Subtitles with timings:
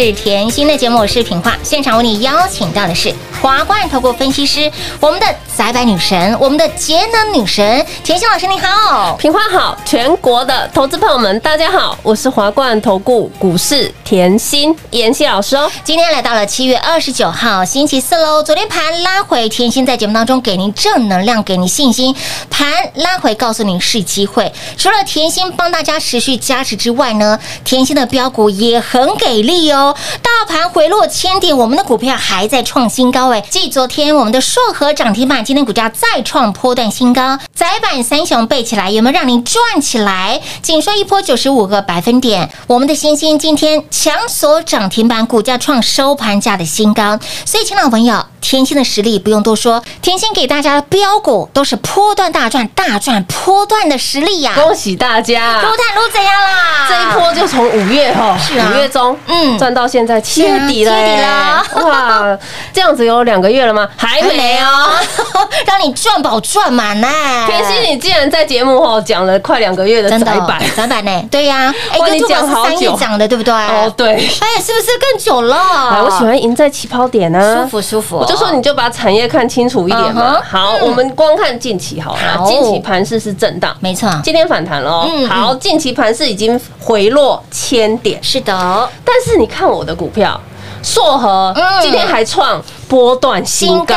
[0.00, 1.58] 是甜心的节目，视频化。
[1.64, 4.70] 现场为你邀请到的是华冠投顾分析师，
[5.00, 5.26] 我们的
[5.58, 9.16] 窄板女神，我们的节能女神甜心老师，你好。
[9.16, 15.68] 平花好，全国的投资朋友们，大家好，我是华冠投顾股市甜心妍希老师哦。
[15.82, 18.40] 今天来到了七月二十九号星期四喽。
[18.40, 22.14] 昨天盘拉回，甜心在节目当中给您正能量，给您信心。
[22.48, 24.52] 盘拉回，告诉您是机会。
[24.76, 29.92] 除了甜心帮大家持续加持之外呢，甜心的标股也很给力哦。
[30.22, 33.42] 大盘回落千点，我们的股票还在创新高哎。
[33.50, 37.38] 继昨天我们的硕和涨停板，今天股价再创波段新高。
[37.54, 40.38] 窄板三雄背起来，有没有让您赚起来？
[40.60, 47.18] 仅说一波九十五个百分点，我们的星星今天强锁涨停板，股价创收盘价的新高。
[47.46, 55.62] 所以，亲老朋友，甜心的实力不用多说，甜心给大家的标股都是波段大赚、大赚波段的实力呀、恭喜大家！
[55.62, 56.86] 撸探撸怎样啦？
[56.90, 62.38] 这一波就从五月哈，是啊五月中，嗯嗯，赚到现在七月底了，七月底了哇，
[62.70, 63.88] 这样子有两个月了吗？
[63.96, 64.90] 还没哦。
[65.38, 67.08] 哦，让你赚饱赚满呢。
[67.46, 71.24] 天心，你竟然在节目后讲了快两个月的窄板，窄板呢？
[71.30, 73.52] 对呀， 哎哇你讲好久讲的，对不对？
[73.54, 75.56] 哦，对，哎，是不是更久了？
[75.92, 78.16] 哎，我喜欢赢在起跑点啊，舒服舒服。
[78.16, 80.40] 我就说你就把产业看清楚一点嘛。
[80.42, 85.08] 好，我们光看近期好了，近期盘势是震荡，没错，今天反弹了。
[85.28, 90.40] 好，近期盘势已经回落千点，是的，但是你看我的股票。
[90.80, 93.94] 硕和嗯今天还创波段新新高，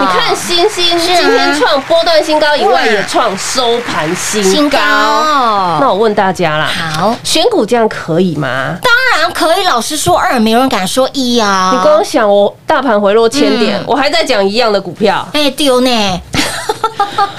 [0.00, 4.78] 你看星星今天创波段新高以外，也创收盘新新高。
[4.78, 5.78] 高。
[5.80, 8.76] 那我问大家啦，好，选股这样可以吗？
[8.82, 9.64] 当然可以。
[9.70, 11.70] 老师说二，没有人敢说一啊。
[11.72, 15.90] 你光想我大盘回落千点嗯，我还在讲一样的股票，哎丢呢？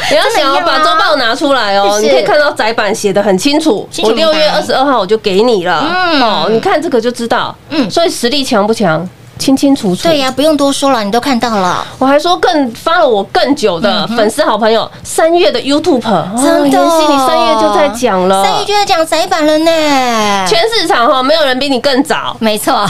[0.09, 3.88] 你要想要把周报拿出来哦，你可以看到窄板写的很清楚。
[4.03, 6.21] 我六月二十二号我就给你了，嗯。
[6.21, 9.07] 哦，你看这个就知道，嗯嗯，所以实力强不强，
[9.41, 10.03] 清清楚楚。
[10.03, 11.83] 对呀，不用多说了，你都看到了。
[11.97, 20.45] 我还说更发了我更久的粉丝好朋友，三月的 YouTube，哦真的，你三月就在讲了，三月就在讲窄板了呢。
[20.47, 22.38] 全市场哈没有人比你更早。
[22.39, 22.73] 没错，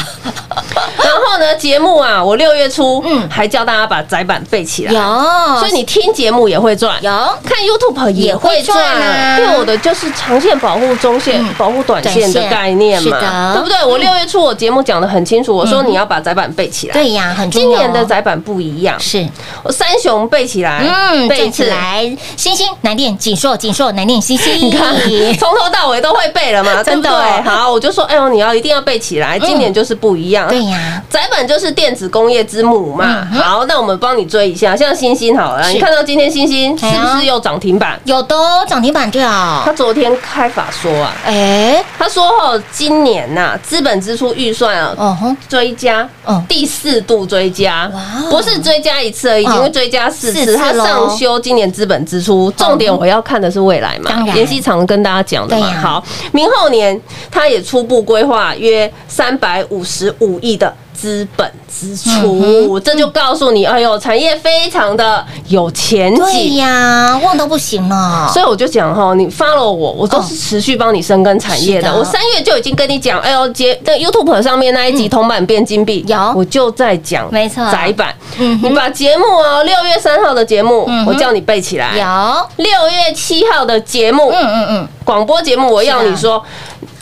[0.53, 3.21] 然后呢，节目啊，我六月初嗯。
[3.29, 7.09] 还教大家把窄板背起来，有，所以你听节目也会赚，有。
[7.43, 9.39] 看 YouTube 也会赚也会赚啊。
[9.39, 11.53] 因为我的就是长线保护中线、嗯。
[11.57, 13.85] 保护短线的概念嘛，对不对？
[13.85, 16.93] 我六月初我节目讲的很清楚，我说你要把窄板背起来。
[16.93, 19.27] 对呀，很重今要哦年的窄板不一样，是
[19.63, 21.69] 我三雄背起来，嗯，背起次。
[21.69, 24.95] 来，星星难念锦硕锦硕难念星星， 你看，
[25.39, 27.41] 从头到尾都会背了嘛， 真的对？
[27.49, 30.47] 好，我就说，哎呦，你要一定要背起来，今年就是不一样。
[30.47, 33.27] 对呀，窄板就是电子工业之母嘛。
[33.31, 37.99] 嗯好，那我们帮你追一下，像星星好了，你看到今天星星是不是又涨停板？
[38.05, 44.93] 有的哦涨停板对哦他，昨天开法说啊，哎，他说哦，今年呐、资本支出预算啊。
[44.97, 46.45] 哦吼，追加，嗯。
[46.47, 47.91] 第四度追加
[48.29, 55.67] 不是追加一次而已，嗯因为追加四次，它上修今年资本支出，重点我要看的是未来嘛妍希常跟大家讲的嘛。
[55.81, 66.57] 好，明后年它也初步规划约三百五十五亿的资本支嗯出，这就告诉你，哎呦，产业非常的有前对景。
[66.57, 71.91] 呀，旺到不行了，所以我就讲哈，你 follow 我，我都是持续帮你深耕产业的。
[71.91, 76.33] 我三月就已经跟你讲，哎呦，节在 YouTube 上面那一集铜板变金币，有。
[76.35, 77.67] 我就在讲，没错。
[77.71, 78.13] 窄板。
[78.37, 81.97] 嗯你把节目哦，六月三号的节目嗯，我叫你背起来。
[81.97, 86.41] 有，六月七号的节目，嗯嗯嗯，广播节目，我要你说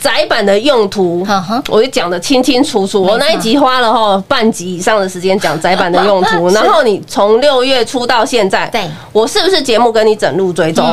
[0.00, 1.26] 窄板的用途
[1.68, 3.02] 我就讲的清清楚楚。
[3.02, 10.84] 我那一集花了哈半集以上的时间讲窄板的用途， 然后你从六月初到现在，对我是不是节目跟你整路追踪？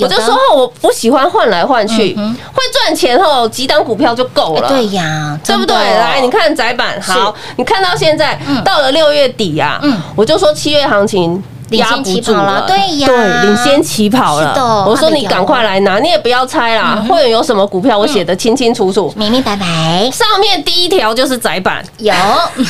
[0.00, 4.68] 我就说哦我不喜欢换来换去，会赚钱后几档股票就够了。
[4.68, 5.74] 哎对呀，对不对？
[5.76, 11.42] 来，你看窄板，好，你看到现在嗯到了六月底啊，嗯我就说七月行情。
[11.68, 14.48] 领先压不住起跑了了，对呀对，领先起跑了。
[14.48, 17.04] 是的我说你赶快来拿，你也不要猜啦。
[17.08, 19.12] 会员有什么股票，我写的清清楚楚。
[19.16, 20.10] 明明白白。
[20.10, 22.12] 上面第一条就是窄板，有。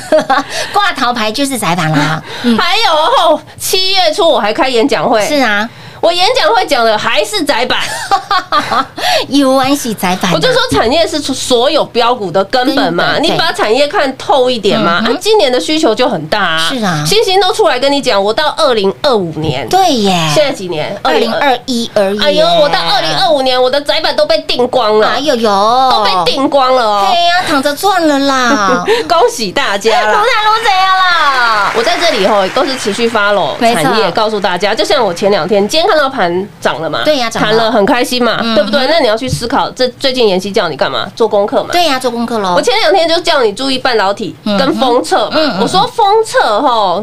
[0.73, 2.23] 挂桃牌就是窄板啦，
[2.59, 5.69] 还有哦，七月初我还开演讲会，是啊，
[6.07, 7.81] 我演讲会讲的还是窄板。
[9.29, 15.03] 有关系窄板啊，我就说产业是所有标股的根本嘛，你把产业看透一点嘛。
[15.05, 20.97] 啊，今年的需求就很大啊，是啊星星都出来跟你讲，我到二零二五年，对耶，现在几年？
[21.03, 21.27] 二零。
[21.37, 22.23] 二一而已。
[22.23, 25.51] 哎呦，我到二零二五年，我的窄板都被定光了哎，呦呦，
[25.91, 30.19] 都被定光了哦对，呀，躺着赚了啦， 恭喜大家卢啦！
[30.19, 31.73] 太卢怎样啦？
[31.77, 38.87] 我在这里吼都是持续 follow 产业，告诉大家，就像我前两天，今天看到盘涨了嘛，对呀涨了谈了很开心嘛，嗯对不对？
[38.89, 41.11] 那你要去思考，这最近妍希叫你干嘛？
[41.17, 41.71] 做功课嘛。
[41.73, 42.61] 对呀，做功课喽我。
[42.63, 47.03] 前两天就叫你注意半导体嗯跟封测嗯嗯嘛，我说封测哈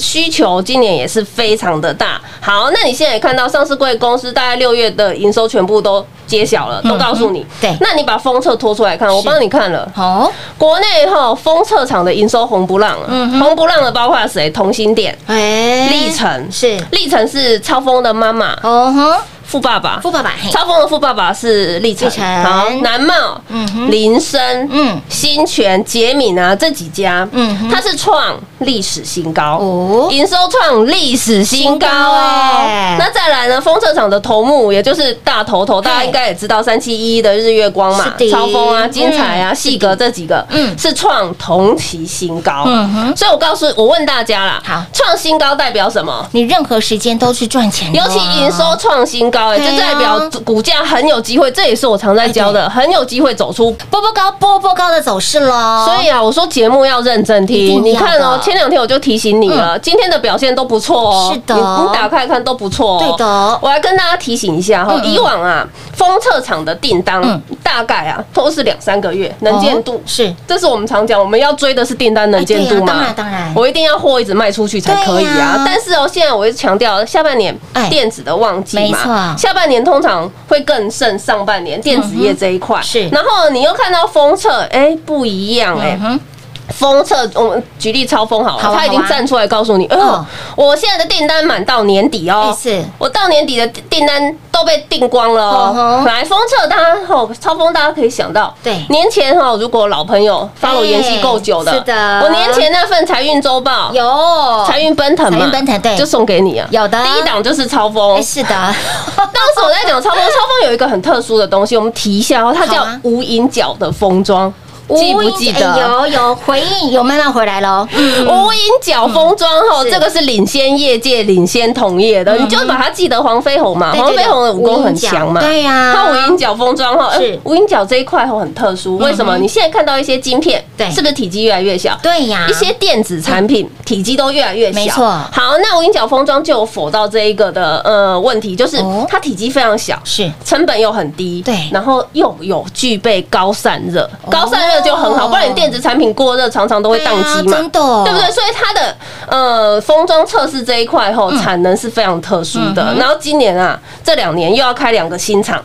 [0.00, 2.20] 需求今年也是非常的大。
[2.40, 7.40] 好，那你现在也看到上市贵公司大概六月的营收全部都揭晓了，都告诉你。
[7.40, 7.76] 嗯对。
[7.80, 9.90] 那你把封测拖出来看，我帮你看了。
[9.94, 13.38] 好，国内哈封测厂的营收红不让嗯哼。
[13.38, 14.50] 了，红不浪的包括谁？
[14.50, 16.78] 同心店、哎，历程是。
[16.90, 20.00] 历程是超风的妈妈，哦哼，富爸爸。
[20.00, 23.90] 富爸爸，超风的富爸爸是历程，历程好，南茂、嗯哼。
[23.90, 25.00] 林森、嗯。
[25.08, 29.58] 新泉、杰敏啊这几家，嗯它是创历史新高。
[29.58, 30.08] 哦。
[30.10, 32.66] 营收创历史新高哦。
[32.66, 32.96] 哎。
[32.98, 40.76] 那再来呢，风车厂的头目，也就是大头头，大家应该也知道三七一的日月光嘛超风啊、金彩啊、嗯细格这几个，嗯。
[40.78, 42.64] 是创同期新高。
[42.66, 43.16] 嗯哼。
[43.16, 44.82] 所以我告诉我问大家啦，好。
[44.92, 46.26] 创新高代表什么？
[46.32, 53.70] 你任何时间都是赚钱尤其营收创新高，哎，对啊这代表股价很有机会，这也是我常在教的，很有机会走出。
[53.90, 55.84] 波波高波波高的走势喽。
[55.86, 57.82] 所以啊，我说节目要认真听。
[57.84, 61.30] 你看哦，前两天我就提醒你了，今天的表现都不错哦。
[61.32, 62.98] 是的你你打开看都不错哦。
[62.98, 70.00] 对的我来跟大家提醒一下哈嗯，嗯以往啊，封测厂的订单嗯大概啊都是两三个月能见度哦。
[70.06, 72.92] 是这是我们常讲，我们要追的是订单能见度嘛？
[72.92, 75.62] 哎对啊当然当然我一定要货一直卖出去才可以啊。
[75.66, 78.98] 但是哦，现在我一直强调，下半年哎电子的旺季没嘛，
[79.32, 82.80] 错下半年通常会更胜上半年电子业这一块。
[82.82, 86.20] 是然后你又看到封测，哎，不一样哎嗯。
[86.68, 90.24] 哼，封测，我们举例超风好了，他已经站出来告诉你，嗯，
[90.56, 92.84] 我现在的订单满到年底哦哎，是。
[92.98, 96.04] 我到年底的订单都被订光了嗯哦。
[96.06, 98.84] 来，封测大家吼，超风大家可以想到，对。
[98.88, 102.20] 年前哈，如果老朋友 follow 哎妍希够久的，是的。
[102.22, 103.90] 我年前那份财运周报。
[103.92, 104.64] 有。
[104.66, 105.96] 财运奔腾嘛，财运奔腾对。
[105.96, 106.66] 就送给你啊。
[106.70, 107.02] 有的。
[107.04, 108.48] 第一档就是超风哎，是的，
[109.16, 114.52] 当时我在讲超风，超风有一个很特殊的东西，我们提一下哦，它叫无影脚的封装。
[114.88, 115.72] 记不记得？
[115.72, 117.86] 哎有有回应，有慢慢回来喽。
[117.92, 125.92] 嗯无影脚封装哈，这个是领先业界、领先同业的，你就把它记得黄飞鸿嘛，黄飞鸿的武功很强嘛，对呀。
[125.94, 127.12] 它无影脚封装哈，
[127.44, 129.38] 无影脚这一块很特殊，为什么？
[129.38, 130.90] 你现在看到一些晶片，对。
[130.90, 131.98] 是不是体积越来越小？
[132.02, 135.04] 对呀，一些电子产品体积都越来越小，没错。
[135.04, 139.06] 好，那无影脚封装就有否到这一个的呃问题，就是哦。
[139.08, 140.30] 它体积非常小，是。
[140.44, 141.54] 成本又很低，对。
[141.72, 147.80] 然后又有具备高散热，高散热就很好，不然你电子产品过热常常都会宕机嘛，对啊真的。
[147.80, 148.30] 哦对不对？
[148.30, 148.96] 所以它的
[149.28, 152.94] 呃封装测试这一块后产能是非常特殊的。
[152.98, 155.62] 然后今年啊，这两年又要开两个新厂，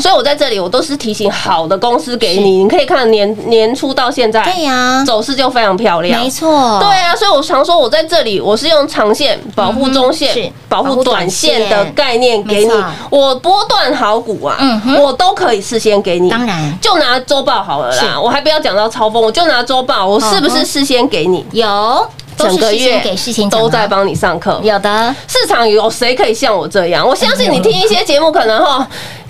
[0.00, 12.72] 所以我在这里我都是提醒好的公司给你，你可以看年年初到现在，对呀，走势就非常漂亮，没错，对啊，所以我常说，我在这里我是用长线保护中线、保保护护短线的概念给你。
[13.10, 14.56] 我波段好股啊
[14.98, 16.28] 我都可以事先给你。
[16.30, 16.78] 当然。
[16.80, 21.44] 就拿周报好了啦，我还不要讲到超风，我就拿周报，我是不是事先给你？
[21.52, 23.04] 有，整个月
[23.50, 24.58] 都在帮你上课。
[24.64, 27.06] 有的，市场有谁可以像我这样？
[27.06, 28.88] 我相信你听一些节目，可能哈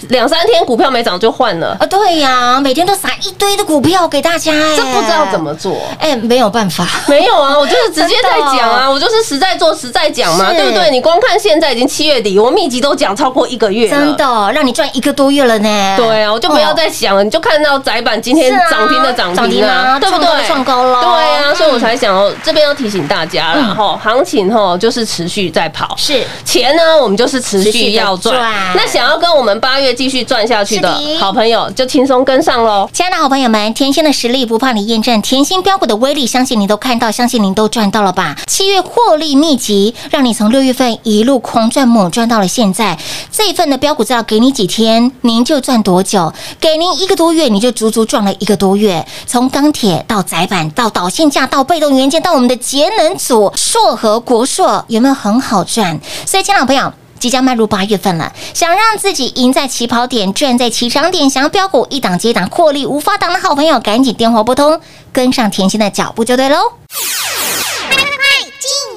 [0.09, 5.77] 两三天股票没涨就换了，啊，对呀，每天都撒一堆的股票给大家，哎，这不知道怎么做。
[5.99, 10.91] 哎，没有办法，没有啊，我就是 直接在讲啊，我就是实在做实在讲嘛，对不对？
[10.91, 15.95] 你光看现在已经七月底，我密集都讲超过一个月了，真的让你赚一个多月了呢。
[15.97, 20.27] 对啊，我就不要再想了，你就看到窄板今天涨停的涨涨停停啊，啊对不对？
[20.27, 21.57] 创高的创高咯对啊，嗯。
[21.57, 26.23] 所以我才想哦，这边要提醒大家了，哈，行情哈就是持续在跑，是。
[26.45, 28.37] 钱呢，我们就是持持续要赚。
[28.37, 28.53] 赚。
[28.75, 32.89] 那想要跟我们八月继续赚下去的好朋友，就轻松跟上喽。
[32.93, 38.37] 亲爱的好朋友们，甜心的实力不怕你验证，甜心标股的威力，相信你都看到，相信您都赚到了吧？
[38.47, 42.99] 七月获利秘籍，让你从六月份一路狂赚猛赚到了现在。
[43.31, 46.33] 这一份的标股资料给你几天，您就赚多久？
[46.61, 49.07] 给您一个多月，你就足足赚了一个多月。
[49.27, 56.01] 从钢铁到窄板，到导线架，到被动元件，到我们的节能组，硕和国硕，有没有很好赚？
[56.27, 56.93] 所以，亲爱的朋友。
[57.19, 64.81] 即将迈入八月份了，想让自己赢在起跑点，赚在起涨点，想要标股一档接一档获利无法挡的好朋友，赶紧电话拨通，
[65.13, 66.59] 跟上甜心的脚步就对喽。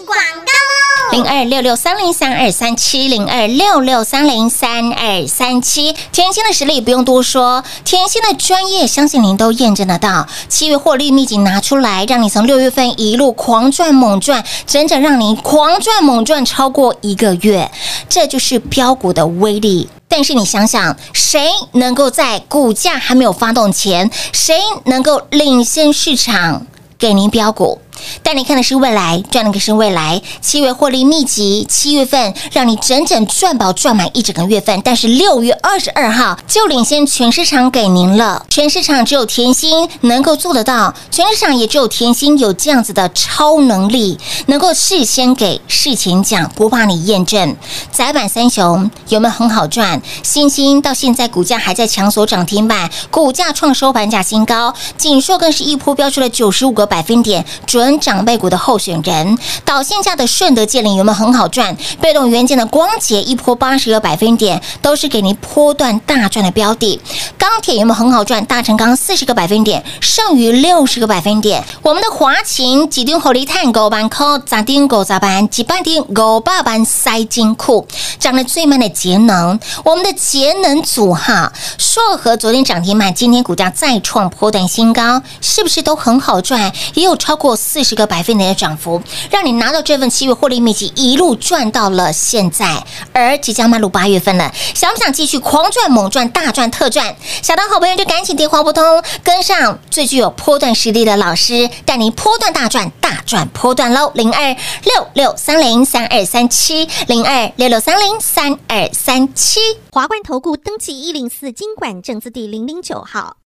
[0.06, 10.28] 广告喽零二六六三零三二三七零二六六三零三二三七，甜心的实力不用多说，甜心的专业相信您都验证得到。
[10.48, 17.70] 七月获利秘籍拿出来，让你从六月份一路狂赚猛赚，整整让你狂赚猛赚超过一个月，
[18.08, 19.90] 这就是标股的威力。
[20.08, 26.66] 但是你想想，谁能够在股价还没有发动前，谁能够领先市场？
[26.98, 27.82] 给您标股，
[28.24, 30.22] 带你看的是未来，赚的可是未来。
[30.42, 38.46] 七月获利秘籍，七月份让你整整赚饱赚满一整个月份，但是六月二十二号就领先全市场给您了。
[38.50, 44.18] 全市场只有甜心能够做得到，全市场也只有甜心有这样子的超能力，
[44.48, 47.56] 能够事先给事前讲，不怕你验证。
[47.92, 50.02] 窄板三雄有没有很好赚？
[50.24, 59.38] 星星到现在股价还在强锁涨停板，股价创收盘价新高，锦硕更是一波飙出了九十五个百分点，准长辈股的候选人。
[59.66, 61.76] 导线价的顺德建林有没有很好赚？
[62.00, 67.00] 被动元件的光洁一波八十个百分点，都是给您波段大赚的标的。
[67.38, 68.44] 钢铁有没有很好赚？
[68.46, 71.64] 大成钢四十个百分点，剩余六十个百分点。
[71.82, 77.88] 我们的华勤几吨火力碳五万块，砸丁狗砸板几半丁五百板塞金库，
[78.20, 86.72] 涨得最慢的节能，我们的节能组哈，硕和昨天涨停板，今天股价再创波段新高，是不是都很好赚？
[86.94, 92.86] 也有超过四四十个百分点的涨幅，让你拿到这份七月获利秘籍，一路赚到了现在。
[93.12, 97.16] 而即将迈入八月份了，想不想继续狂赚、猛赚、大赚、特赚？
[97.42, 98.84] 想的好朋友就赶紧电话拨通，
[99.24, 104.12] 跟上最具有波段实力的老师，带您波段大赚、大赚波段喽！
[104.14, 109.60] 零二六六三零三二三七，零二六六三零三二三七。
[109.92, 113.38] 华冠投顾登记一零四经管证字第零零九号。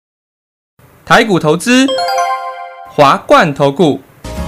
[1.05, 1.87] 台股投资，
[2.93, 4.01] 华冠投顾。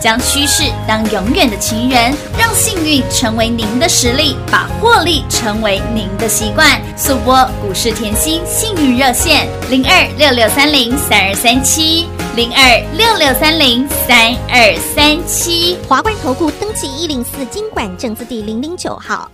[0.00, 6.80] 将趋势当永远的情人，让幸运成为您的实力，把获利成为您的习惯。
[6.96, 15.76] 速播股市甜心幸运热线零二六六三零三二三七零二六六三零三二三七。
[15.86, 19.30] 华冠投顾登记一零四经管证字第零零九号。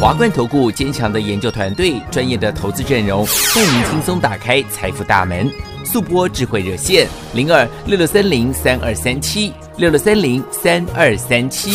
[0.00, 5.50] 华冠投顾坚强的研究团队，专业的投资阵容，带您轻松打开财富大门。
[5.90, 11.72] 速播智慧热线零二六六三零三二三七六六三零三二三七。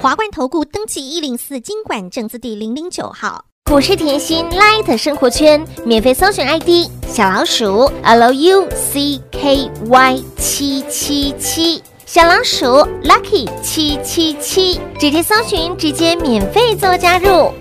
[0.00, 3.44] 华冠投顾登记一零四经管证字第零零九号。
[3.64, 12.66] 股市甜心 Light 生活圈免费搜寻 ID 小老鼠 Lucky 七七七，小老鼠
[13.02, 17.52] Lucky 七七七，直接搜寻，直接免费做加入。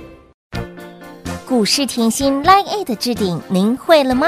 [1.47, 4.27] 股市甜心 Line A 的置顶，您会了吗？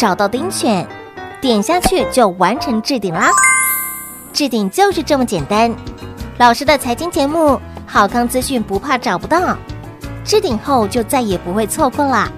[0.00, 0.88] 找到钉选，
[1.42, 3.30] 点下去就完成置顶啦。
[4.32, 5.70] 置顶就是这么简单。
[6.38, 9.54] 老师的财经节目，好康资讯不怕找不到，
[10.24, 12.30] 置顶后就再也不会错过啦，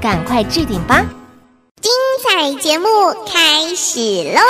[0.00, 1.04] 赶快置顶吧！
[1.80, 1.92] 精
[2.24, 2.88] 彩节目
[3.24, 4.00] 开始
[4.34, 4.40] 喽！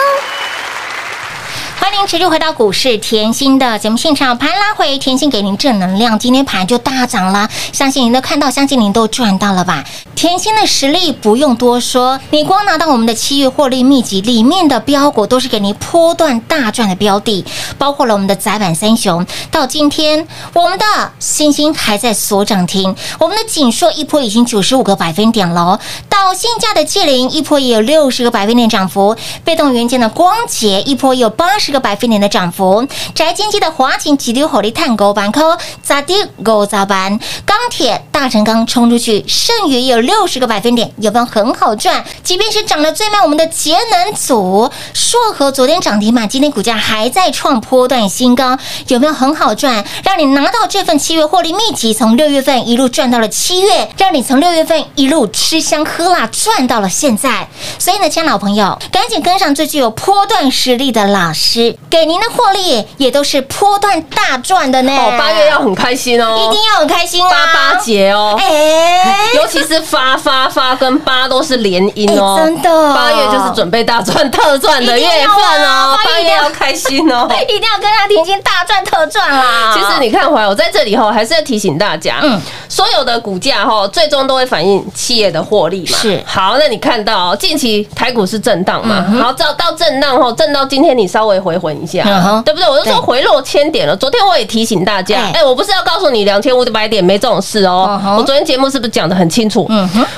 [1.88, 9.84] 欢迎持续回到股市甜心的节目现场，盘拉回，甜心给您正能量，今天盘就大涨了，相信您都看到，相信您都赚到了吧？
[10.16, 17.44] 甜心的实力不用多说，你光拿到我们的七月获利秘籍里面的标股，都是给您波段大赚的标的，
[17.78, 20.84] 包括了我们的窄板三雄，到今天我们的
[21.20, 25.78] 星星还在锁涨停，我们的锦硕一波已经九十五个百分点了，
[26.08, 29.14] 到现价的界灵一波也有六十个百分点涨幅，
[29.44, 35.42] 被动元件的光洁一波有八十个百分点的涨幅，宅经济的华勤急流火力探狗板扣
[35.82, 37.18] 咋地狗咋办？
[37.44, 42.02] 钢铁大成钢冲出去，剩余有六十个百分点，有没有很好赚？
[42.22, 48.56] 即便是涨得最慢，我们的节能组硕和昨天涨停板，今天股价还在创波段新高，
[48.88, 49.84] 有没有很好赚？
[50.02, 57.48] 让你拿到这份七月获利秘籍，从六月份一路赚到了七月，让你从六月份一路吃香喝辣赚到了现在。
[57.78, 64.92] 所以呢，亲爱老朋友，赶紧跟上最具有波段实力的老师，给您的获利也都是波段大赚的呢。
[64.92, 67.28] 哦，八月要很开心哦，一定要很开心哦！
[67.30, 72.94] 八八节哦，哎， 尤其是发发发跟八都是连音哦，哎真的。
[72.94, 77.28] 八月就是准备大赚特赚的月份哦，八月一定要开心哦。
[77.48, 79.74] 一定要跟上甜心大赚特赚啦！
[79.74, 82.34] 其实你看回来，我在这里哈，还是要提醒大家，嗯。
[82.36, 85.98] 嗯，所有的股价哈，最终都会反映企业的获利嘛。
[85.98, 86.22] 是。
[86.26, 89.18] 好，那你看到哦近期台股是震荡嘛，嗯哼。
[89.18, 92.02] 然后到到震荡后，震到今天你稍微回魂一下
[92.44, 92.68] 对不对？
[92.68, 92.92] 我就对。
[92.92, 93.96] 说回落千点了。
[93.96, 99.70] 昨天我也提醒大家哎，哎，我不是要告诉你两千五百点没这种事哦我昨天节目是不是讲的很清楚？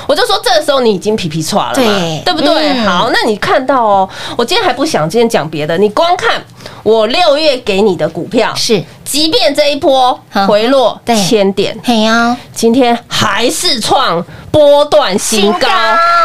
[0.07, 2.21] 我就说这时候你已经皮皮喘了嘛，对。
[2.25, 2.69] 对不对？
[2.71, 2.85] 嗯。
[2.87, 6.41] 好，那你看到哦，我今天还不想今天讲别的，你光看
[6.81, 10.47] 我六月给你的股票是，即便这一波嗯。
[10.47, 15.67] 回落千点，嘿呀，今天还是创波段新高。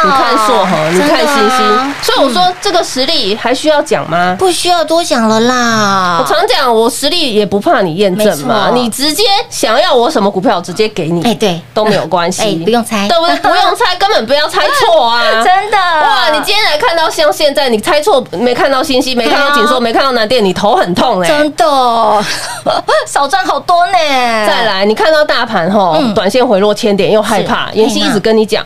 [0.05, 4.37] 你看硕和，你看星星，所以我说这个实力还需要讲吗？
[4.39, 6.19] 不需要多讲了啦。
[6.21, 13.37] 我常讲，我实力也不怕你验证嘛，你直接想要我什么股票，直接给你，哎，对，都没有关系，哎，不用猜，对不对？
[13.41, 15.23] 不用猜，根本不要猜错啊！
[15.43, 16.29] 真的哇！
[16.33, 21.29] 你今天来看到像现在，你猜错没看到星星，没看到锦硕， 没看到南电，你头很痛哎。
[21.29, 21.65] 真的
[23.07, 23.93] 少赚好多呢。
[24.47, 27.71] 再来，你看到大盘吼嗯，短线回落千点，又害怕。
[27.73, 28.65] 是妍希一直跟你讲，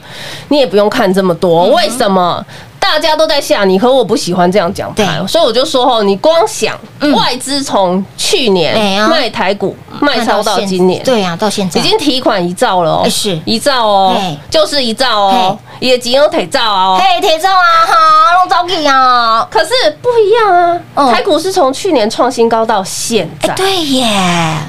[0.48, 2.44] 你也不用看这么多，嗯为什么？
[2.80, 7.12] 大家都在吓你，和我不喜欢这样讲盘，所以我就说吼，你光想嗯。
[7.12, 11.78] 外资从去哎年卖台股卖超到今年，对呀，到现在。
[11.78, 13.38] 已经提款一兆了是。
[13.44, 14.16] 一兆哦，
[14.48, 17.00] 就是一兆哦，也仅有腿照哦。
[17.00, 17.94] 嘿，铁照啊，哈，
[18.38, 21.12] 弄早起啊，可是不一样啊，哦。
[21.12, 24.06] 台股是从去年创新高到现在，哎，对耶，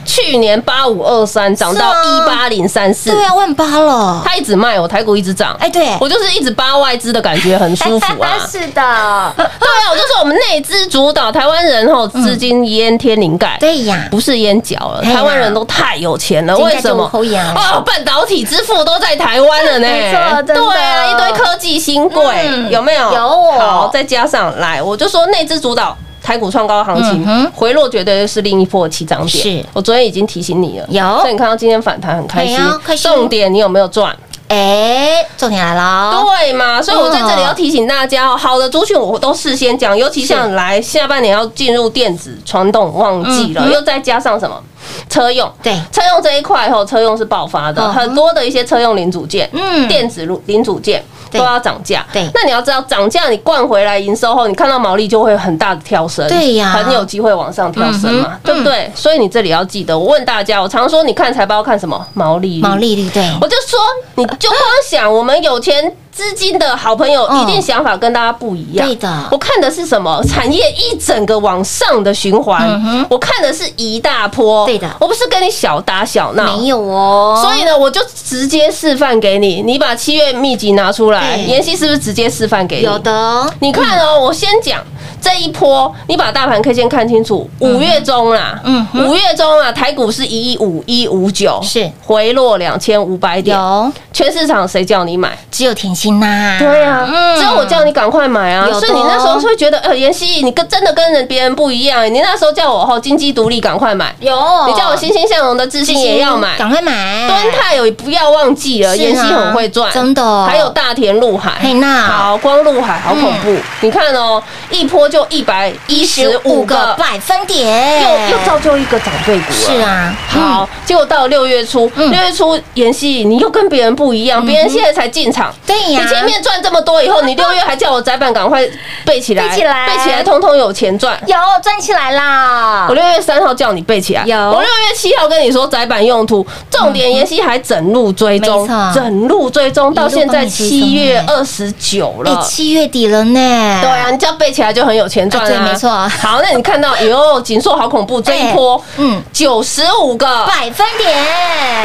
[0.05, 8.29] 去年八五二三涨到一八零三四，对啊，万八了，它一直卖我台股一直涨，哎，对，我就是一直扒外资的感觉很舒服啊。
[8.49, 13.57] 是的， 对啊，我就说我们内资主导，台湾人吼资金淹天灵盖。
[13.59, 17.09] 对呀，不是淹脚了，台湾人都太有钱了，为什么？
[17.55, 19.87] 哦，半导体之父都在台湾了呢。
[19.87, 23.13] 没错对啊，一堆科技新贵，嗯有没有？
[23.13, 25.95] 有哦好，再加上来，我就说内资主导。
[26.21, 29.29] 台股创高行情、嗯回落绝对是另一波的起涨点。
[29.29, 32.95] 是我昨天已经提醒你了，有所以你看到今天反弹很开心哎开。
[32.95, 34.15] 心重点你有没有赚？
[34.49, 36.79] 哎，重点来了，对嘛？
[36.81, 44.61] 所以我在这里要提醒大家哦，好的族群我都事先讲，尤其像来下半年要进入电子传动旺季了，嗯又再加上什么
[45.07, 45.73] 车用，对。
[45.91, 49.87] 车用这一块后，车用是爆发的，很多的一些车用零组件，嗯。
[49.87, 51.03] 电子零零组件。
[51.31, 52.27] 都要涨价，对。
[52.33, 56.71] 那你要知道涨价，你灌回来营收后，你看到毛利就会很大的跳升，对呀。
[56.71, 58.91] 很有机会往上跳升嘛，嗯对不对？
[58.95, 62.03] 所以你这里要记得，我问大家，我常说你看财报看什么？
[62.15, 63.79] 毛利率，毛利率对，我就说，
[64.15, 64.59] 你就光
[64.89, 68.85] 想我们有钱资金的好朋友，嗯一定想法跟大家不一样。
[68.87, 70.21] 对的我看的是什么？
[70.27, 74.65] 产业一整个往上的循环我看的是一大波。
[74.65, 76.57] 对的我不是跟你小打小闹。
[76.57, 79.61] 没有哦，所以呢，我就直接示范给你。
[79.61, 82.83] 你把七月秘籍拿出来，对妍希是不是直接示范给你？
[82.83, 84.83] 有的哦，你看哦，我先讲
[85.21, 87.49] 这一波，你把大盘 K 线看清楚。
[87.59, 93.57] 五月中啦，嗯五月中啊，台股是一五一五九，是回落两千五百点。
[93.57, 95.37] 有，全市场谁叫你买？
[95.51, 97.58] 只有甜心呐，对啊，嗯只有
[97.99, 98.65] 赶快买啊！
[98.65, 98.79] 有的。
[98.79, 102.05] 所以你那时候会觉得，呃，妍希，你跟真的跟人别人不一样。
[102.11, 104.15] 你那时候叫我后金鸡独立，赶快买。
[104.21, 104.33] 有，
[104.67, 106.57] 你叫我欣欣向荣的自信也要买。
[106.57, 110.45] 赶快买，敦泰有不要忘记了，妍希很会赚，真的。
[110.45, 112.03] 还有大田陆海，嘿那。
[112.07, 113.53] 好，光陆海好恐怖。
[113.81, 119.53] 你看哦，一波就一百一十五五个个，百分点，又又造就一个长辈股了。
[119.53, 122.09] 是啊，好，结果到六月初，嗯。
[122.09, 125.53] 六月初妍希你又跟别人不一样，别人现在才进场。
[125.67, 128.67] 对呀，你前面赚这么多以后，你六月还叫我窄板赶快
[129.05, 129.87] 背起来，背起来。
[129.87, 131.19] 背起来，通通有钱赚。
[131.25, 132.85] 有赚起来啦。
[132.89, 134.37] 我，六月三号叫你背起来，有。
[134.37, 142.43] 我六月七号跟你说窄板用途，重点妍希还整路追踪整路追踪到现在七月哎二十九哎，了。
[142.43, 145.67] 七月底了呢，对啊，你只要背起来就很有钱赚啊！
[145.71, 145.89] 没错。
[145.89, 151.17] 好，那你看到哟，锦硕好恐怖，这一波，嗯嗯，九十五个，百分点，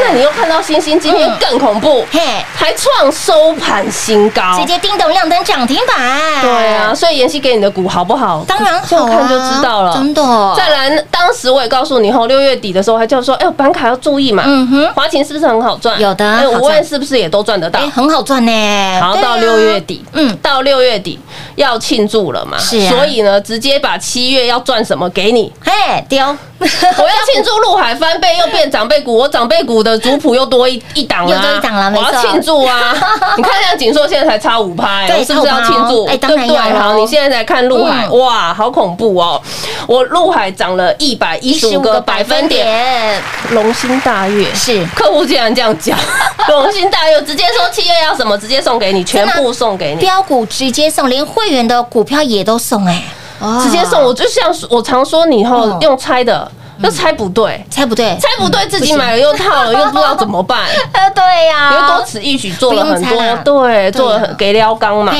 [0.01, 1.35] 那你又看到星星今天嗯。
[1.41, 2.21] 更恐怖，嘿，
[2.57, 5.94] 还创收盘新高，直接叮咚亮灯涨停板，
[6.43, 8.45] 对啊，，所以妍希给你的股好不好？
[8.47, 9.95] 当然好啊，就看就知道了。
[9.95, 14.43] 真的，再来，当时我也告诉你后，六月底的时候还叫说，哎呦，板卡要注意嘛。
[14.47, 16.01] 嗯哼，华勤是不是很好赚？
[16.01, 17.89] 有的哎五万是不是也都赚得到哎，？
[17.91, 21.19] 很好赚呢，好，到六月底，嗯，到六月底
[21.57, 25.53] 要庆祝了嘛，是啊所以呢，直接把七月要赚什么给你。
[25.65, 32.95] 嘿，丢， 我要庆祝陆海翻倍又变长辈股，我长辈股的族谱又多一一档了啊， 又多一档了我要庆祝啊！
[33.37, 35.75] 你看像锦硕现在才差五趴，对我是不是要庆
[36.07, 36.57] 哎当对不对？
[36.57, 38.19] 然好，你现在来看陆海，嗯。
[38.19, 39.41] 哇，好恐怖哦！
[39.87, 44.53] 我陆海涨了一百一十五个百分点，龙心大悦。
[44.55, 44.85] 是。
[44.95, 45.99] 客户竟然这样讲，
[46.49, 50.01] 龙心大悦直接说七月要什么，直接送给你，全部送给你。
[50.01, 53.03] 标股直接送，连会员的股票也都送，哎，
[53.41, 60.61] 哦直接送，我就像我常说，你以后嗯用猜的，又猜不对，猜不对，猜不对，自己买了又套了，又不知道怎么办。
[60.93, 65.13] 呃，对呀因为多此一举做了很多对，做了给撩缸嘛，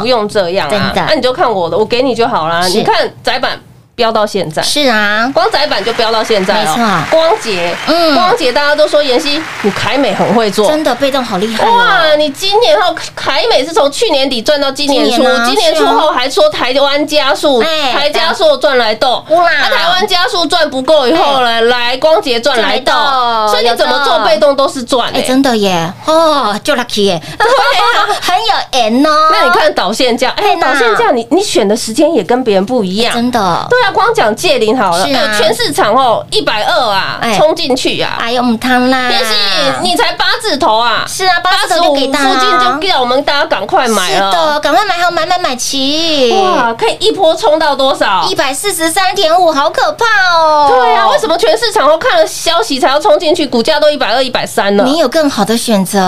[0.00, 0.92] 不用这样啊。
[1.08, 2.66] 那你就看我的，我给你就好啦。
[2.66, 3.58] 你看窄板
[3.94, 6.76] 飙到现在，是啊，光仔版就飙到现在没错。
[7.10, 8.14] 光捷，嗯。
[8.14, 10.66] 光捷大家都说妍希，你凯美很会做。
[10.68, 12.14] 真的被动好厉害哦，哇！
[12.16, 19.50] 你今年后凯美是从去年底赚到今年初，今年啊今年初后还说台湾加速，哎台加速赚来豆，哇。
[19.60, 22.92] 那台湾加速赚不够以后呢，来光捷赚来斗。
[22.92, 23.10] 赚来，
[23.46, 25.08] 斗所以你怎么做被动都是赚。
[25.10, 25.22] 哎，哎。
[25.22, 27.22] 真的耶，哦，就 lucky 耶，
[28.20, 29.28] 很有缘哦。
[29.30, 33.12] 那你看导线价，哎，导线价你你选的时间也跟别人不一样。
[33.12, 38.16] 真的，对啊，光讲借零好了，是啊哎全市场哦一百二啊哎，冲进去啊！
[38.20, 39.34] 哎呦，母汤啦，妍希，
[39.82, 44.30] 你才八字头啊，是啊，八十八十五附头就给大近家就叫我们大家赶快买了。
[44.30, 48.26] 是的，赶快买，好买买买齐，哇，可以一波冲到多少？
[48.28, 50.68] 一百四十三点五，好可怕哦。
[50.70, 54.84] 对啊，为什么全市场都看了消息才要冲进去，股价都一百二、一百三了？
[54.84, 55.98] 你有更好的选择。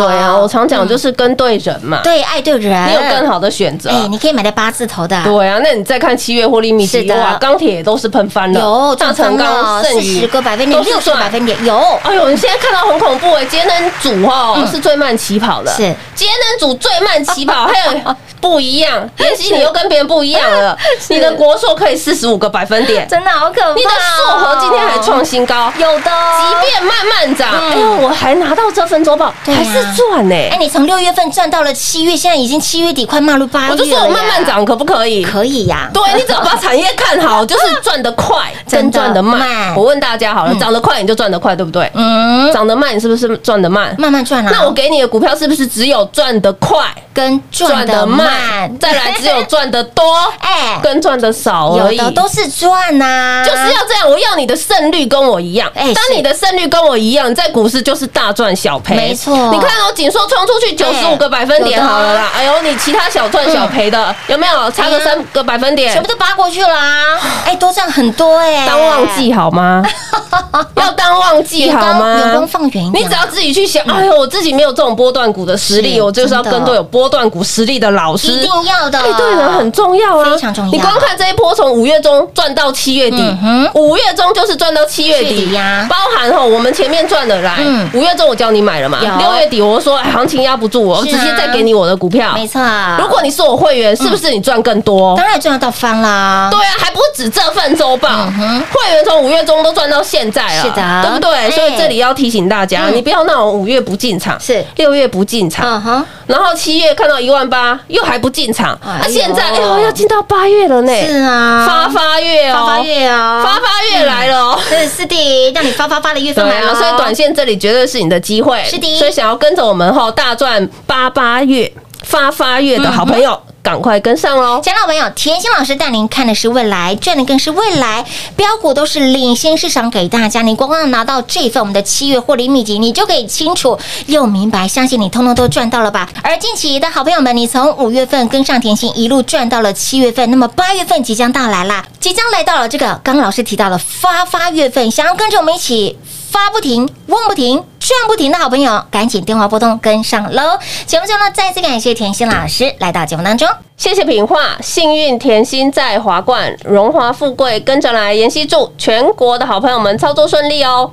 [0.00, 3.90] 对啊，我常讲就是跟对人嘛，对爱对人，你有更好的选择。
[3.90, 11.76] 哎，你可以买在八字头的，对啊，那你再看七月获利秘籍，是的哇，钢铁也都是喷翻了，有大成钢、四剩余十个百分点，六十个百分点，有。
[12.02, 15.94] 哎呦，你现在看到很恐怖哎，节能组哦是最慢起跑的，是。
[16.14, 20.76] 节能组最慢起跑， 还有不一样，妍希你又跟别人不一样了，
[21.08, 23.74] 你的国硕可以四十五个百分点， 真的好可怕哦。
[23.76, 26.10] 你的硕和今天还创新高，有的。
[26.10, 27.70] 哦，即便慢慢涨，嗯。
[27.70, 30.34] 哎呦，我还拿到这份周报，还是赚呢。
[30.50, 35.22] 哎，你从六月份赚到了七月，现在已经七月底，快迈入八月我就说我慢慢，涨可不可以？
[35.24, 35.90] 可以呀。
[35.92, 39.74] 对你只要把产业看好，就是赚得快跟赚得慢慢。
[39.76, 41.90] 我问大家好了，涨得快你就赚得快，对不对？
[41.94, 43.94] 嗯，涨得慢你是不是赚得慢？
[43.98, 44.50] 慢慢赚啊。
[44.52, 46.78] 那我给你的股票是不是只有赚得快、
[47.14, 50.02] 跟赚得慢，再来只有赚得多，
[50.40, 51.96] 哎，跟赚的少而已？
[51.96, 55.70] 有的都是赚呐，就是要这样，我要你的胜率跟我一样。
[55.74, 58.96] 哎当你的胜率跟我一样，你在股市就是大赚小赔。
[58.96, 62.30] 没错你看哦，紧缩冲出去九十五个百分点好了啦。
[62.34, 64.56] 哎呦，你其他小赚小赔的有没有？
[64.72, 67.20] 差个三个百分点全部，都扒过去了啊。
[67.46, 69.82] 哎，多赚很多哎，当旺季好吗？
[70.76, 72.18] 要当旺季好吗？
[72.18, 78.32] 眼光放远一点，你只要自己去想，哎呦，我自己没有这种波段股的实力，我就是要跟对有波段股实力的老师。
[78.32, 83.36] 一定要的，配对人很重要啊，非常重要你光看这一波从五月中赚到七月底
[83.74, 92.32] 五月中就是赚到七月月底底呀包含哈我们前面赚的来嗯，五月中我教你买了嘛，六月底我说哎行情压不住，我直接再给你我的股票。
[92.34, 92.60] 没错。
[92.98, 95.16] 如果你是我会员，是不是你赚更多？
[95.16, 98.26] 当然赚得到翻啦，对啊，还不止这份周报，
[98.70, 101.02] 会员从五月中都赚到现在了，是的。
[101.02, 101.34] 对不对？
[101.34, 101.50] 哎。
[101.50, 102.94] 所以这里要提醒大家，嗯。
[102.94, 104.64] 你不要那种五月不进场，是。
[104.76, 114.60] 六月不进场，然后七月看到一万八，又还不进场，啊，现在哎呦要进到八月了呢，是啊，发发月哦，发发月哦，发发月来了哦。
[114.68, 118.62] 是是的，让你发发发的月份来了，所以短线这里绝对是你的机会。
[118.64, 118.96] 是的。
[118.96, 121.72] 所以想要跟着我们后大赚八八月、
[122.06, 124.60] 发发月的好朋嗯友，赶快跟上喽！
[124.62, 130.40] 亲爱的朋友，甜心老师带您看的是未来，赚的更是未来，标股都是领先市场给大家。
[130.40, 136.08] 你光光拿到这份我们的七月获利秘籍，你就可以清楚又明白，相信你通通都赚到了吧？
[136.22, 145.98] 而近期的好朋友们，你从五月份跟上甜心，一路赚到了七月份，那么八月份即将到来啦，即将来到了这个刚刚老师提到的发发月份，想要跟着我们一起。
[146.36, 150.58] 发不停，问不停，赚不停的好朋友，赶紧电话拨通跟上喽！
[150.84, 153.48] 节目中呢，再次感谢甜心老师来到节目当中。
[153.78, 158.12] 谢谢品画，幸运甜心在华冠，荣华富贵跟着来。
[158.12, 160.92] 妍希祝全国的好朋友们操作顺利哦！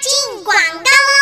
[0.00, 1.19] 进广告喽！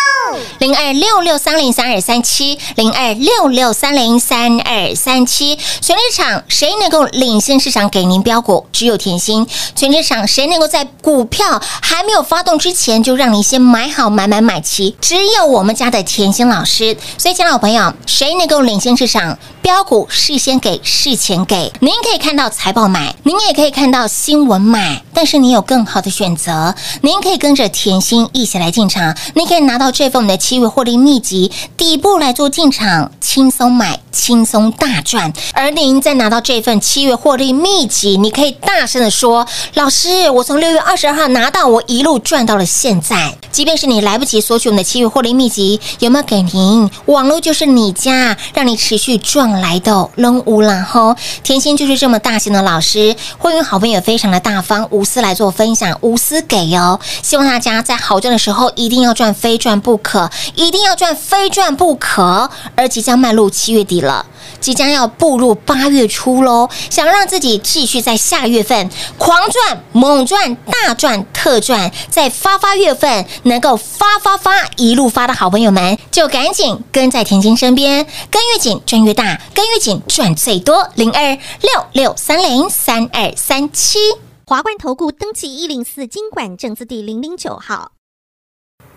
[0.58, 5.56] 零二六六三零三二三七，零二六六三零三二三七。
[5.80, 8.66] 全市场谁能够领先市场给您标股？
[8.72, 9.46] 只有甜心。
[9.74, 14.96] 全市场谁能够在股票还没有发动之前就让你先买好买买买齐？
[15.00, 16.96] 只有我们家的甜心老师。
[17.16, 19.38] 所以，亲爱的朋友，谁能够领先市场？
[19.68, 21.70] 标股事先给，事前给。
[21.80, 26.74] 您可以看到财报买，您也可以看到新闻买，但是你有更好的选择。
[27.02, 35.30] 您可以跟着甜心一起来进场，您可以拿到这份我们的七月获利秘籍，底部来做进场，轻松买，轻松大赚。
[35.52, 46.88] 而您再拿到这份七月获利秘籍，你可以大声的说：“老师，我从六月二十二号拿到，我一路赚到了现在。”即便是你来不及索取我们的七月获利秘籍，有没有给您？
[47.06, 56.98] 网络就是你家，让你持续赚来的扔无然后，甜心就是这么大型的老师，会员好朋友非常的大方，无私来做分享，无私给哦。
[57.22, 62.50] 希望大家在好赚的时候一定要赚，非赚不可，一定要赚，非赚不可。
[62.74, 64.24] 而即将迈入七月底了。
[64.60, 80.88] 即将要步入八月初喽，想让自己继续在下月份狂赚、猛赚、大赚、特赚，在发发月份能够发发发一路发的好朋友们，就赶紧跟在甜心身边，跟越紧赚越大，跟越紧赚最多。
[80.94, 83.98] 零二六六三零三二三七。
[84.46, 87.92] 华冠投顾登记一零四经管证字第零零九号。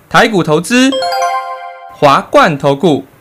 [0.10, 0.90] 台股投资，
[1.94, 3.04] 华冠投顾。